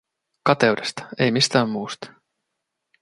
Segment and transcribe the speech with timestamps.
[0.43, 2.13] Kateudesta, ei mistään muusta.